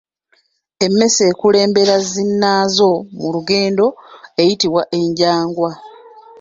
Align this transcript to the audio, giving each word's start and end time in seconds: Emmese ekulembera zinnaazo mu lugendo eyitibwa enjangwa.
Emmese 0.85 1.21
ekulembera 1.31 1.95
zinnaazo 2.11 2.91
mu 3.17 3.27
lugendo 3.35 3.85
eyitibwa 4.41 4.81
enjangwa. 4.99 5.71